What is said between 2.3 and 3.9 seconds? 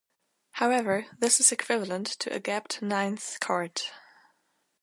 a gapped ninth chord.